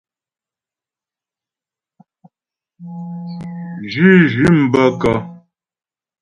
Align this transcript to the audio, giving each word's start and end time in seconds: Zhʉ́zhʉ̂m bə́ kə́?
Zhʉ́zhʉ̂m 3.91 4.57
bə́ 4.71 4.85
kə́? 5.01 5.15